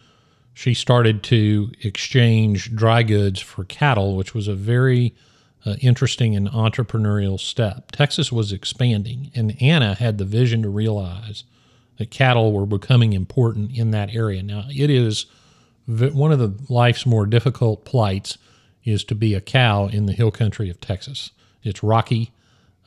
she 0.53 0.73
started 0.73 1.23
to 1.23 1.71
exchange 1.81 2.75
dry 2.75 3.03
goods 3.03 3.39
for 3.39 3.63
cattle, 3.65 4.15
which 4.15 4.33
was 4.33 4.47
a 4.47 4.55
very 4.55 5.13
uh, 5.65 5.75
interesting 5.81 6.35
and 6.35 6.49
entrepreneurial 6.49 7.39
step. 7.39 7.91
Texas 7.91 8.31
was 8.31 8.51
expanding, 8.51 9.31
and 9.35 9.61
Anna 9.61 9.95
had 9.95 10.17
the 10.17 10.25
vision 10.25 10.61
to 10.63 10.69
realize 10.69 11.43
that 11.97 12.11
cattle 12.11 12.53
were 12.53 12.65
becoming 12.65 13.13
important 13.13 13.75
in 13.77 13.91
that 13.91 14.13
area. 14.15 14.41
Now, 14.41 14.65
it 14.69 14.89
is 14.89 15.25
one 15.85 16.31
of 16.31 16.39
the 16.39 16.53
life's 16.71 17.05
more 17.05 17.25
difficult 17.25 17.83
plights 17.83 18.37
is 18.83 19.03
to 19.05 19.15
be 19.15 19.33
a 19.33 19.41
cow 19.41 19.87
in 19.87 20.05
the 20.05 20.13
hill 20.13 20.31
country 20.31 20.69
of 20.69 20.79
Texas. 20.79 21.31
It's 21.63 21.83
rocky. 21.83 22.31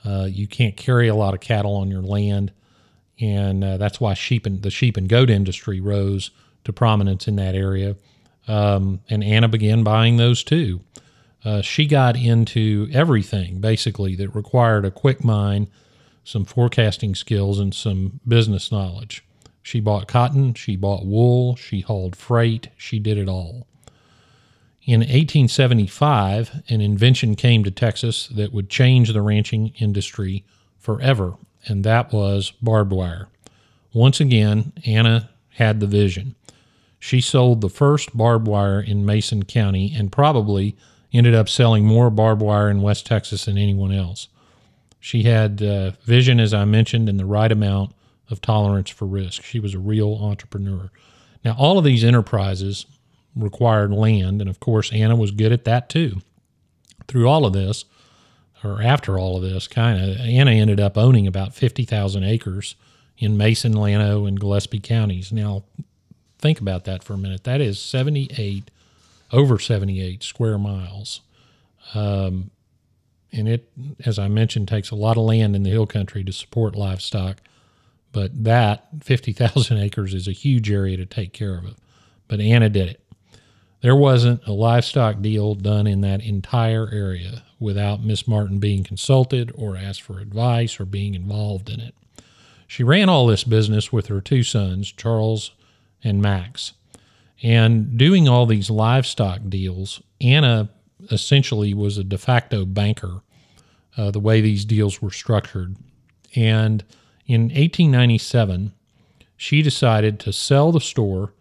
Uh, 0.05 0.29
you 0.31 0.47
can't 0.47 0.77
carry 0.77 1.09
a 1.09 1.15
lot 1.15 1.35
of 1.35 1.41
cattle 1.41 1.77
on 1.77 1.91
your 1.91 2.03
land, 2.03 2.53
and 3.21 3.63
uh, 3.63 3.77
that's 3.77 4.01
why 4.01 4.15
sheep 4.15 4.47
and 4.47 4.63
the 4.63 4.71
sheep 4.71 4.97
and 4.97 5.09
goat 5.09 5.31
industry 5.31 5.81
rose 5.81 6.31
to 6.65 6.73
prominence 6.73 7.29
in 7.29 7.37
that 7.37 7.55
area. 7.55 7.97
Um, 8.49 9.01
and 9.09 9.23
Anna 9.23 9.49
began 9.49 9.85
buying 9.85 10.17
those 10.17 10.43
too. 10.43 10.81
Uh, 11.45 11.61
she 11.61 11.87
got 11.87 12.17
into 12.17 12.89
everything 12.93 13.61
basically 13.61 14.15
that 14.17 14.35
required 14.35 14.85
a 14.85 14.91
quick 14.91 15.25
mind, 15.25 15.69
some 16.25 16.45
forecasting 16.45 17.15
skills, 17.15 17.59
and 17.59 17.75
some 17.75 18.21
business 18.27 18.71
knowledge. 18.71 19.25
She 19.63 19.81
bought 19.81 20.09
cotton, 20.09 20.55
she 20.55 20.77
bought 20.77 21.07
wool, 21.07 21.57
she 21.57 21.81
hauled 21.81 22.17
freight, 22.17 22.69
she 22.77 22.99
did 22.99 23.17
it 23.17 23.29
all. 23.29 23.67
In 24.85 25.01
1875, 25.01 26.63
an 26.69 26.81
invention 26.81 27.37
came 27.37 27.63
to 27.63 27.71
Texas 27.71 28.27
that 28.29 28.53
would 28.53 28.69
change 28.69 29.13
the 29.13 29.23
ranching 29.23 29.69
industry 29.79 30.45
forever, 30.77 31.35
and 31.67 31.85
that 31.85 32.13
was 32.13 32.51
barbed 32.61 32.93
wire. 32.93 33.29
Once 33.93 34.21
again, 34.21 34.73
Anna 34.85 35.31
had 35.51 35.79
the 35.79 35.87
vision. 35.87 36.35
She 36.99 37.21
sold 37.21 37.61
the 37.61 37.69
first 37.69 38.17
barbed 38.17 38.49
wire 38.49 38.81
in 38.81 39.07
Mason 39.07 39.45
County 39.45 39.93
and 39.95 40.11
probably 40.11 40.77
ended 41.13 41.35
up 41.35 41.49
selling 41.49 41.85
more 41.85 42.11
barbed 42.11 42.43
wire 42.43 42.69
in 42.69 42.83
West 42.83 43.07
Texas 43.07 43.45
than 43.45 43.59
anyone 43.59 43.93
else. 43.93 44.29
She 44.99 45.25
had 45.25 45.63
uh, 45.63 45.93
vision, 46.05 46.41
as 46.41 46.53
I 46.53 46.65
mentioned, 46.65 47.09
and 47.09 47.21
the 47.21 47.27
right 47.27 47.53
amount 47.53 47.93
of 48.31 48.41
tolerance 48.41 48.91
for 48.91 49.07
risk. 49.07 49.43
She 49.43 49.61
was 49.61 49.75
a 49.75 49.79
real 49.79 50.19
entrepreneur. 50.21 50.91
Now, 51.45 51.55
all 51.59 51.79
of 51.79 51.85
these 51.85 52.05
enterprises 52.05 52.87
required 53.35 53.93
land, 53.93 54.41
and 54.41 54.51
of 54.51 54.61
course, 54.61 54.93
Anna 54.93 55.17
was 55.17 55.31
good 55.31 55.53
at 55.53 55.65
that 55.65 55.89
too. 55.89 56.21
Through 57.09 57.29
all 57.29 57.45
of 57.45 57.53
this, 57.53 57.85
or 58.63 58.81
after 58.83 59.19
all 59.19 59.37
of 59.37 59.43
this, 59.43 59.67
kind 59.67 59.99
of, 60.01 60.17
Anna 60.19 60.53
ended 60.53 60.81
up 60.81 60.97
owning 60.97 61.27
about 61.27 61.55
50,000 61.55 62.23
acres 62.23 62.77
in 63.19 63.37
Mason, 63.37 63.73
Llano, 63.73 64.27
and 64.27 64.39
Gillespie 64.39 64.81
counties. 64.81 65.33
Now, 65.33 65.65
think 66.39 66.61
about 66.61 66.85
that 66.85 67.03
for 67.03 67.15
a 67.15 67.19
minute. 67.19 67.45
That 67.45 67.61
is 67.61 67.79
78, 67.79 68.71
over 69.33 69.59
78 69.59 70.23
square 70.23 70.59
miles. 70.59 71.21
Um, 71.95 72.51
and 73.33 73.49
it, 73.49 73.71
as 74.05 74.19
I 74.19 74.29
mentioned, 74.29 74.69
takes 74.69 74.91
a 74.91 74.95
lot 74.95 75.17
of 75.17 75.25
land 75.25 75.57
in 75.57 75.63
the 75.63 75.71
hill 75.71 75.87
country 75.87 76.23
to 76.25 76.33
support 76.33 76.77
livestock. 76.77 77.39
But 78.13 78.45
that 78.45 78.89
50,000 79.03 79.77
acres 79.79 80.15
is 80.15 80.29
a 80.29 80.33
huge 80.33 80.71
area 80.71 80.97
to 80.99 81.07
take 81.07 81.33
care 81.33 81.57
of. 81.57 81.77
But 82.29 82.41
Anna 82.41 82.69
did 82.69 82.89
it. 82.91 83.02
There 83.83 83.97
wasn't 83.97 84.47
a 84.47 84.53
livestock 84.53 85.21
deal 85.21 85.57
done 85.57 85.89
in 85.89 86.03
that 86.03 86.23
entire 86.23 86.89
area 86.93 87.43
without 87.59 88.03
Miss 88.03 88.29
Martin 88.29 88.59
being 88.59 88.85
consulted 88.85 89.53
or 89.57 89.77
asked 89.77 90.03
for 90.03 90.21
advice 90.21 90.79
or 90.79 90.85
being 90.85 91.15
involved 91.15 91.69
in 91.69 91.81
it. 91.81 91.95
She 92.69 92.85
ran 92.85 93.09
all 93.09 93.27
this 93.27 93.43
business 93.43 93.93
with 93.93 94.07
her 94.07 94.21
two 94.21 94.45
sons, 94.45 94.93
Charles 94.93 95.51
and 96.03 96.23
Max. 96.23 96.75
And 97.43 97.99
doing 97.99 98.29
all 98.29 98.47
these 98.47 98.71
livestock 98.71 99.41
deals, 99.49 100.01
Anna 100.21 100.71
essentially 101.11 101.75
was 101.75 101.99
a 101.99 102.05
de 102.05 102.19
facto 102.19 102.65
banker, 102.65 103.23
uh, 103.97 104.13
the 104.13 104.21
way 104.21 104.41
these 104.41 104.65
deals 104.65 105.03
were 105.03 105.11
structured. 105.11 105.75
And 106.37 106.85
in 107.27 107.43
1897, 107.43 108.73
she 109.37 109.61
decided 109.61 110.21
to 110.21 110.33
sell 110.33 110.71
the 110.71 110.81
store 110.81 111.33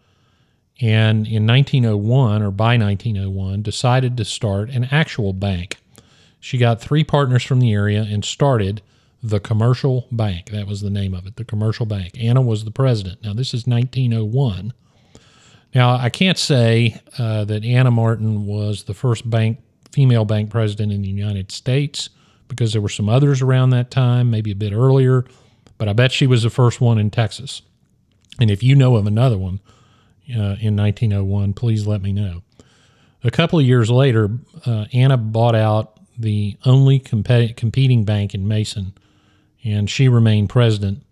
and 0.82 1.28
in 1.28 1.46
1901 1.46 2.42
or 2.42 2.50
by 2.50 2.76
1901 2.76 3.62
decided 3.62 4.16
to 4.16 4.24
start 4.24 4.68
an 4.70 4.84
actual 4.90 5.32
bank. 5.32 5.78
She 6.40 6.58
got 6.58 6.80
three 6.80 7.04
partners 7.04 7.44
from 7.44 7.60
the 7.60 7.72
area 7.72 8.02
and 8.02 8.24
started 8.24 8.82
the 9.22 9.38
Commercial 9.38 10.08
Bank. 10.10 10.50
That 10.50 10.66
was 10.66 10.80
the 10.80 10.90
name 10.90 11.14
of 11.14 11.24
it, 11.24 11.36
the 11.36 11.44
Commercial 11.44 11.86
Bank. 11.86 12.14
Anna 12.18 12.42
was 12.42 12.64
the 12.64 12.72
president. 12.72 13.22
Now, 13.22 13.32
this 13.32 13.54
is 13.54 13.64
1901. 13.64 14.72
Now, 15.72 15.94
I 15.94 16.10
can't 16.10 16.36
say 16.36 17.00
uh, 17.16 17.44
that 17.44 17.64
Anna 17.64 17.92
Martin 17.92 18.44
was 18.44 18.82
the 18.84 18.94
first 18.94 19.30
bank 19.30 19.60
female 19.92 20.24
bank 20.24 20.50
president 20.50 20.90
in 20.90 21.02
the 21.02 21.08
United 21.08 21.52
States 21.52 22.10
because 22.48 22.72
there 22.72 22.82
were 22.82 22.88
some 22.88 23.08
others 23.08 23.40
around 23.40 23.70
that 23.70 23.90
time, 23.90 24.30
maybe 24.30 24.50
a 24.50 24.56
bit 24.56 24.72
earlier, 24.72 25.24
but 25.78 25.88
I 25.88 25.92
bet 25.92 26.10
she 26.10 26.26
was 26.26 26.42
the 26.42 26.50
first 26.50 26.80
one 26.80 26.98
in 26.98 27.10
Texas. 27.10 27.62
And 28.40 28.50
if 28.50 28.62
you 28.62 28.74
know 28.74 28.96
of 28.96 29.06
another 29.06 29.38
one, 29.38 29.60
uh, 30.30 30.56
in 30.60 30.76
1901, 30.76 31.52
please 31.54 31.86
let 31.86 32.02
me 32.02 32.12
know. 32.12 32.42
A 33.24 33.30
couple 33.30 33.58
of 33.58 33.64
years 33.64 33.90
later, 33.90 34.30
uh, 34.66 34.86
Anna 34.92 35.16
bought 35.16 35.54
out 35.54 35.98
the 36.18 36.56
only 36.64 36.98
compet- 37.00 37.56
competing 37.56 38.04
bank 38.04 38.34
in 38.34 38.48
Mason, 38.48 38.94
and 39.64 39.88
she 39.88 40.08
remained 40.08 40.48
president 40.48 41.04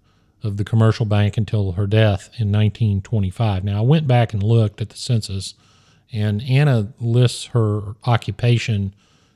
of 0.42 0.56
the 0.56 0.64
commercial 0.64 1.06
bank 1.06 1.36
until 1.36 1.72
her 1.72 1.86
death 1.86 2.30
in 2.38 2.50
1925. 2.50 3.64
Now, 3.64 3.78
I 3.78 3.82
went 3.82 4.06
back 4.06 4.32
and 4.32 4.42
looked 4.42 4.80
at 4.80 4.88
the 4.88 4.96
census, 4.96 5.54
and 6.12 6.42
Anna 6.42 6.92
lists 6.98 7.46
her 7.46 7.94
occupation 8.04 8.94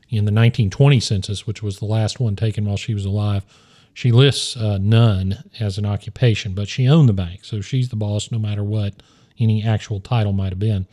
in 0.09 0.25
the 0.25 0.33
1920 0.33 1.01
census, 1.01 1.47
which 1.47 1.63
was 1.63 1.79
the 1.79 1.85
last 1.85 2.21
one 2.21 2.37
taken 2.37 2.65
while 2.65 2.77
she 2.77 2.95
was 2.95 3.05
alive. 3.05 3.45
She 3.93 4.11
lists 4.11 4.57
uh, 4.57 4.79
none 4.79 5.45
as 5.61 5.79
an 5.79 5.87
occupation, 5.87 6.55
but 6.55 6.69
she 6.69 6.89
owned 6.89 7.09
the 7.09 7.13
bank, 7.13 7.45
so 7.45 7.61
she's 7.61 7.91
the 7.91 7.97
boss 7.97 8.31
no 8.33 8.39
matter 8.39 8.65
what 8.65 8.95
any 9.39 9.63
actual 9.63 10.01
title 10.01 10.33
might 10.33 10.51
have 10.51 10.59
been. 10.59 10.87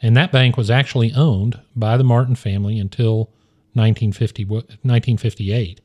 And 0.00 0.16
that 0.16 0.32
bank 0.32 0.56
was 0.56 0.70
actually 0.70 1.12
owned 1.12 1.60
by 1.74 1.96
the 1.96 2.04
Martin 2.04 2.34
family 2.34 2.78
until 2.78 3.30
1950, 3.74 4.44
1958. 4.44 5.80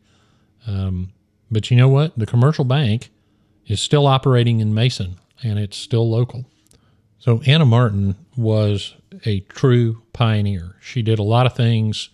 Um, 0.68 1.12
but 1.50 1.72
you 1.72 1.78
know 1.78 1.90
what? 1.90 2.18
The 2.18 2.26
commercial 2.26 2.66
bank 2.66 3.10
is 3.68 3.82
still 3.82 4.08
operating 4.08 4.60
in 4.60 4.74
Mason 4.74 5.16
and 5.44 5.60
it's 5.60 5.78
still 5.78 6.10
local. 6.10 6.46
So 7.20 7.42
Anna 7.46 7.66
Martin 7.66 8.16
was 8.36 8.96
a 9.26 9.42
true 9.42 10.02
pioneer. 10.14 10.76
She 10.82 11.02
did 11.02 11.20
a 11.20 11.24
lot 11.24 11.46
of 11.46 11.56
things 11.56 12.10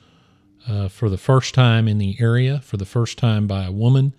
uh, 0.67 0.88
for 0.88 1.10
the 1.10 1.17
first 1.17 1.53
time 1.55 1.88
in 1.88 1.98
the 1.98 2.17
area, 2.19 2.60
for 2.60 2.77
the 2.77 2.86
first 2.86 3.17
time 3.17 3.48
by 3.48 3.65
a 3.65 3.72
woman 3.72 4.13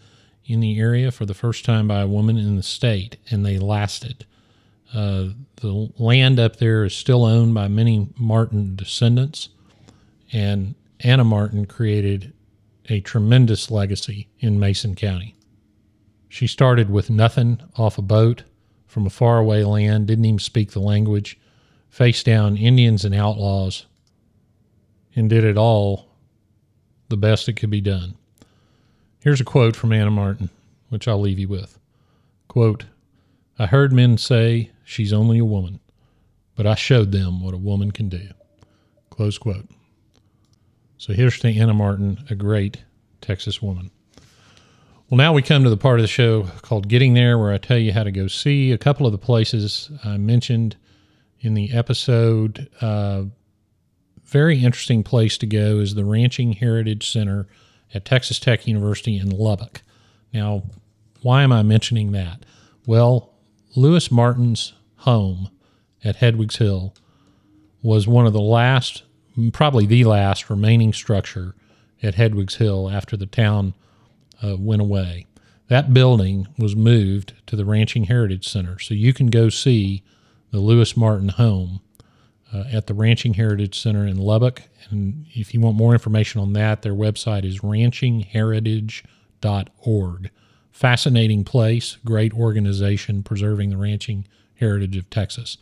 in 0.45 0.61
the 0.61 0.81
area, 0.81 1.13
for 1.13 1.27
the 1.27 1.35
first 1.35 1.65
time 1.65 1.87
by 1.87 2.01
a 2.01 2.09
woman 2.09 2.37
in 2.37 2.57
the 2.57 2.63
state, 2.63 3.17
and 3.31 3.47
they 3.47 3.59
lasted. 3.59 4.27
Uh, 4.93 5.29
the 5.57 5.91
land 5.99 6.41
up 6.41 6.57
there 6.57 6.85
is 6.85 6.95
still 6.95 7.25
owned 7.25 7.55
by 7.55 7.69
many 7.69 8.09
Martin 8.19 8.75
descendants, 8.75 9.51
and 10.33 10.75
Anna 11.01 11.25
Martin 11.25 11.67
created 11.67 12.33
a 12.89 13.01
tremendous 13.01 13.71
legacy 13.71 14.29
in 14.41 14.59
Mason 14.59 14.95
County. 14.95 15.37
She 16.29 16.47
started 16.47 16.91
with 16.91 17.11
nothing 17.11 17.61
off 17.77 17.99
a 17.99 18.03
boat 18.03 18.43
from 18.87 19.07
a 19.07 19.11
faraway 19.11 19.63
land, 19.63 20.07
didn't 20.09 20.25
even 20.25 20.39
speak 20.39 20.73
the 20.73 20.81
language, 20.81 21.39
faced 21.89 22.27
down 22.27 22.57
Indians 22.57 23.05
and 23.05 23.15
outlaws, 23.15 23.87
and 25.15 25.31
did 25.31 25.45
it 25.45 25.57
all 25.57 26.09
the 27.09 27.17
best 27.17 27.49
it 27.49 27.55
could 27.55 27.71
be 27.71 27.81
done. 27.81 28.15
Here's 29.21 29.41
a 29.41 29.45
quote 29.45 29.77
from 29.77 29.93
Anna 29.93 30.11
Martin, 30.11 30.51
which 30.89 31.07
I'll 31.07 31.21
leave 31.21 31.39
you 31.39 31.49
with. 31.49 31.79
Quote, 32.49 32.87
I 33.59 33.67
heard 33.67 33.93
men 33.93 34.17
say 34.17 34.71
she's 34.91 35.13
only 35.13 35.39
a 35.39 35.45
woman, 35.45 35.79
but 36.57 36.67
I 36.67 36.75
showed 36.75 37.13
them 37.13 37.41
what 37.43 37.55
a 37.55 37.59
woman 37.59 37.93
can 37.93 38.09
do. 38.09 38.29
Close 39.09 39.39
quote. 39.39 39.69
So 40.99 41.13
here's 41.13 41.39
to 41.41 41.49
Anna 41.49 41.73
Martin, 41.73 42.25
a 42.29 42.35
great 42.35 42.79
Texas 43.21 43.63
woman. 43.63 43.91
Well, 45.09 45.19
now 45.19 45.33
we 45.33 45.43
come 45.43 45.65
to 45.65 45.71
the 45.71 45.77
part 45.77 45.99
of 45.99 46.03
the 46.03 46.09
show 46.09 46.43
called 46.63 46.89
Getting 46.89 47.15
There, 47.15 47.39
where 47.39 47.53
I 47.53 47.59
tell 47.59 47.79
you 47.79 47.93
how 47.93 48.03
to 48.03 48.11
go 48.11 48.27
see 48.27 48.73
a 48.73 48.79
couple 48.79 49.07
of 49.07 49.13
the 49.13 49.19
places 49.19 49.91
I 50.05 50.17
mentioned 50.19 50.77
in 51.41 51.55
the 51.55 51.73
episode. 51.73 52.69
Uh, 52.81 53.25
very 54.25 54.63
interesting 54.63 55.03
place 55.03 55.39
to 55.39 55.47
go 55.47 55.79
is 55.79 55.95
the 55.95 56.05
Ranching 56.05 56.53
Heritage 56.53 57.11
Center 57.11 57.47
at 57.95 58.05
Texas 58.05 58.39
Tech 58.39 58.67
University 58.67 59.17
in 59.19 59.31
Lubbock. 59.31 59.83
Now, 60.33 60.65
why 61.23 61.43
am 61.43 61.53
I 61.53 61.63
mentioning 61.63 62.13
that? 62.13 62.45
Well, 62.87 63.35
Louis 63.77 64.11
Martin's 64.11 64.73
home 65.01 65.51
at 66.05 66.17
Hedwig's 66.17 66.57
Hill 66.57 66.95
was 67.83 68.07
one 68.07 68.27
of 68.27 68.33
the 68.33 68.41
last 68.41 69.03
probably 69.53 69.87
the 69.87 70.05
last 70.05 70.51
remaining 70.51 70.93
structure 70.93 71.55
at 72.03 72.17
Hedwig's 72.17 72.57
Hill 72.57 72.91
after 72.91 73.17
the 73.17 73.27
town 73.27 73.75
uh, 74.43 74.57
went 74.59 74.83
away. 74.83 75.27
That 75.69 75.95
building 75.95 76.49
was 76.59 76.75
moved 76.75 77.35
to 77.47 77.55
the 77.57 77.65
Ranching 77.65 78.05
Heritage 78.05 78.49
Center, 78.49 78.79
so 78.79 78.95
you 78.95 79.13
can 79.13 79.27
go 79.29 79.49
see 79.49 80.03
the 80.51 80.59
Louis 80.59 80.97
Martin 80.97 81.29
home 81.29 81.81
uh, 82.53 82.65
at 82.73 82.89
the 82.89 82.95
Ranching 82.95 83.35
Heritage 83.35 83.81
Center 83.81 84.05
in 84.07 84.17
Lubbock. 84.17 84.63
And 84.91 85.27
if 85.33 85.55
you 85.55 85.61
want 85.61 85.77
more 85.77 85.93
information 85.93 86.41
on 86.41 86.55
that, 86.55 86.83
their 86.83 86.95
website 86.95 87.45
is 87.45 87.61
ranchingheritage.org. 87.61 90.31
Fascinating 90.73 91.45
place, 91.45 91.99
great 92.05 92.35
organization 92.35 93.23
preserving 93.23 93.71
the 93.71 93.77
ranching 93.77 94.27
heritage 94.61 94.97
of 94.97 95.11
Texas. 95.11 95.59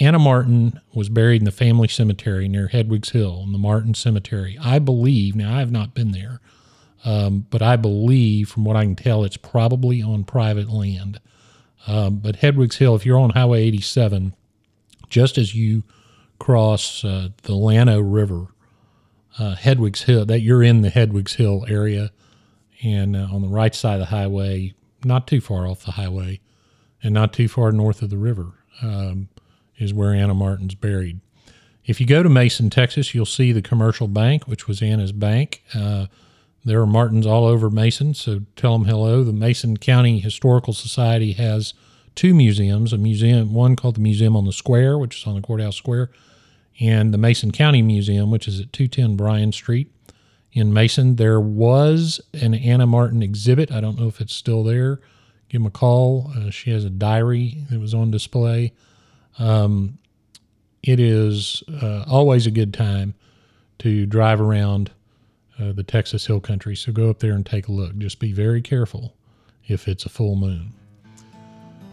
Anna 0.00 0.18
Martin 0.18 0.80
was 0.92 1.08
buried 1.08 1.40
in 1.40 1.44
the 1.44 1.52
family 1.52 1.86
cemetery 1.86 2.48
near 2.48 2.66
Hedwig's 2.66 3.10
Hill 3.10 3.42
in 3.44 3.52
the 3.52 3.58
Martin 3.58 3.94
Cemetery. 3.94 4.58
I 4.60 4.80
believe, 4.80 5.36
now 5.36 5.54
I 5.54 5.60
have 5.60 5.70
not 5.70 5.94
been 5.94 6.10
there, 6.10 6.40
um, 7.04 7.46
but 7.50 7.62
I 7.62 7.76
believe 7.76 8.48
from 8.48 8.64
what 8.64 8.76
I 8.76 8.82
can 8.82 8.96
tell, 8.96 9.24
it's 9.24 9.36
probably 9.36 10.02
on 10.02 10.24
private 10.24 10.68
land. 10.68 11.20
Um, 11.86 12.16
but 12.16 12.36
Hedwig's 12.36 12.76
Hill, 12.76 12.96
if 12.96 13.06
you're 13.06 13.18
on 13.18 13.30
Highway 13.30 13.62
87, 13.62 14.34
just 15.08 15.38
as 15.38 15.54
you 15.54 15.84
cross 16.40 17.04
uh, 17.04 17.28
the 17.42 17.54
Llano 17.54 18.00
River, 18.00 18.48
uh, 19.38 19.54
Hedwig's 19.54 20.02
Hill, 20.02 20.24
that 20.26 20.40
you're 20.40 20.62
in 20.62 20.82
the 20.82 20.90
Hedwig's 20.90 21.34
Hill 21.34 21.66
area, 21.68 22.10
and 22.82 23.14
uh, 23.14 23.28
on 23.30 23.42
the 23.42 23.48
right 23.48 23.74
side 23.74 23.94
of 23.94 24.00
the 24.00 24.06
highway, 24.06 24.74
not 25.04 25.26
too 25.26 25.40
far 25.40 25.68
off 25.68 25.84
the 25.84 25.92
highway, 25.92 26.40
and 27.04 27.14
not 27.14 27.32
too 27.32 27.46
far 27.46 27.70
north 27.70 28.02
of 28.02 28.10
the 28.10 28.16
river. 28.16 28.52
Um, 28.82 29.28
is 29.78 29.92
where 29.92 30.14
Anna 30.14 30.34
Martin's 30.34 30.74
buried. 30.74 31.20
If 31.84 32.00
you 32.00 32.06
go 32.06 32.22
to 32.22 32.28
Mason, 32.28 32.70
Texas, 32.70 33.14
you'll 33.14 33.26
see 33.26 33.52
the 33.52 33.62
commercial 33.62 34.08
bank, 34.08 34.46
which 34.46 34.66
was 34.66 34.80
Anna's 34.82 35.12
bank. 35.12 35.62
Uh, 35.74 36.06
there 36.64 36.80
are 36.80 36.86
Martins 36.86 37.26
all 37.26 37.44
over 37.44 37.68
Mason, 37.68 38.14
so 38.14 38.40
tell 38.56 38.78
them 38.78 38.88
hello. 38.88 39.22
The 39.22 39.32
Mason 39.32 39.76
County 39.76 40.18
Historical 40.18 40.72
Society 40.72 41.32
has 41.32 41.74
two 42.14 42.32
museums 42.32 42.92
a 42.92 42.98
museum, 42.98 43.52
one 43.52 43.76
called 43.76 43.96
the 43.96 44.00
Museum 44.00 44.36
on 44.36 44.46
the 44.46 44.52
Square, 44.52 44.98
which 44.98 45.18
is 45.18 45.26
on 45.26 45.34
the 45.34 45.42
Courthouse 45.42 45.76
Square, 45.76 46.10
and 46.80 47.12
the 47.12 47.18
Mason 47.18 47.50
County 47.50 47.82
Museum, 47.82 48.30
which 48.30 48.48
is 48.48 48.60
at 48.60 48.72
210 48.72 49.16
Bryan 49.16 49.52
Street 49.52 49.90
in 50.52 50.72
Mason. 50.72 51.16
There 51.16 51.40
was 51.40 52.20
an 52.32 52.54
Anna 52.54 52.86
Martin 52.86 53.22
exhibit. 53.22 53.70
I 53.70 53.80
don't 53.80 53.98
know 53.98 54.08
if 54.08 54.20
it's 54.20 54.34
still 54.34 54.64
there. 54.64 55.00
Give 55.54 55.60
them 55.60 55.68
a 55.68 55.70
call. 55.70 56.32
Uh, 56.36 56.50
she 56.50 56.72
has 56.72 56.84
a 56.84 56.90
diary 56.90 57.58
that 57.70 57.78
was 57.78 57.94
on 57.94 58.10
display. 58.10 58.72
Um, 59.38 59.98
it 60.82 60.98
is 60.98 61.62
uh, 61.80 62.04
always 62.08 62.48
a 62.48 62.50
good 62.50 62.74
time 62.74 63.14
to 63.78 64.04
drive 64.04 64.40
around 64.40 64.90
uh, 65.60 65.70
the 65.70 65.84
Texas 65.84 66.26
Hill 66.26 66.40
Country. 66.40 66.74
So 66.74 66.90
go 66.90 67.08
up 67.08 67.20
there 67.20 67.34
and 67.34 67.46
take 67.46 67.68
a 67.68 67.70
look. 67.70 67.96
Just 67.98 68.18
be 68.18 68.32
very 68.32 68.62
careful 68.62 69.14
if 69.68 69.86
it's 69.86 70.04
a 70.04 70.08
full 70.08 70.34
moon. 70.34 70.72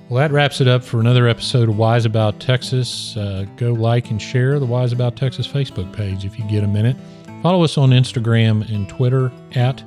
Well, 0.10 0.18
that 0.18 0.32
wraps 0.32 0.60
it 0.60 0.68
up 0.68 0.84
for 0.84 1.00
another 1.00 1.28
episode 1.28 1.70
of 1.70 1.78
Wise 1.78 2.06
About 2.06 2.40
Texas. 2.40 3.16
Uh, 3.16 3.46
go 3.58 3.74
like 3.74 4.10
and 4.10 4.20
share 4.20 4.58
the 4.58 4.66
Wise 4.66 4.92
About 4.92 5.16
Texas 5.16 5.48
Facebook 5.48 5.94
page 5.94 6.26
if 6.26 6.40
you 6.40 6.50
get 6.50 6.64
a 6.64 6.68
minute. 6.68 6.98
Follow 7.44 7.64
us 7.64 7.78
on 7.78 7.92
Instagram 7.92 8.68
and 8.74 8.90
Twitter 8.90 9.32
at 9.54 9.84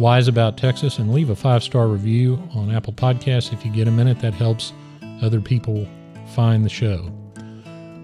Wise 0.00 0.28
About 0.28 0.56
Texas 0.56 0.98
and 0.98 1.12
leave 1.12 1.28
a 1.28 1.36
five 1.36 1.62
star 1.62 1.86
review 1.86 2.42
on 2.54 2.74
Apple 2.74 2.94
Podcasts 2.94 3.52
if 3.52 3.66
you 3.66 3.70
get 3.70 3.86
a 3.86 3.90
minute. 3.90 4.18
That 4.20 4.32
helps 4.32 4.72
other 5.20 5.42
people 5.42 5.86
find 6.34 6.64
the 6.64 6.70
show. 6.70 7.12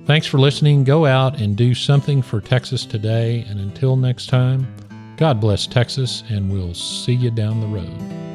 Thanks 0.04 0.26
for 0.26 0.38
listening. 0.38 0.84
Go 0.84 1.06
out 1.06 1.40
and 1.40 1.56
do 1.56 1.74
something 1.74 2.20
for 2.20 2.40
Texas 2.42 2.84
today. 2.84 3.46
And 3.48 3.58
until 3.58 3.96
next 3.96 4.26
time, 4.26 4.72
God 5.16 5.40
bless 5.40 5.66
Texas, 5.66 6.22
and 6.28 6.52
we'll 6.52 6.74
see 6.74 7.14
you 7.14 7.30
down 7.30 7.60
the 7.60 7.66
road. 7.66 8.25